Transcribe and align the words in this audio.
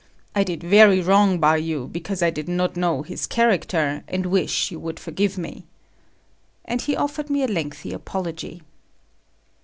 I 0.33 0.43
did 0.43 0.63
very 0.63 0.99
wrong 0.99 1.37
by 1.39 1.57
you 1.57 1.87
because 1.87 2.23
I 2.23 2.31
did 2.31 2.49
not 2.49 2.75
know 2.75 3.03
his 3.03 3.27
character, 3.27 4.03
and 4.07 4.25
wish 4.25 4.71
you 4.71 4.79
would 4.79 4.99
forgive 4.99 5.37
me." 5.37 5.67
And 6.65 6.81
he 6.81 6.95
offered 6.95 7.29
me 7.29 7.43
a 7.43 7.47
lengthy 7.47 7.93
apology. 7.93 8.63